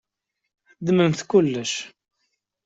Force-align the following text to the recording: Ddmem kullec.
Ddmem 0.79 1.13
kullec. 1.29 1.73